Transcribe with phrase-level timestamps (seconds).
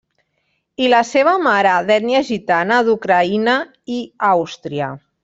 [0.85, 3.55] I la seva mare d'ètnia gitana d'Ucraïna
[3.99, 4.91] i Àustria.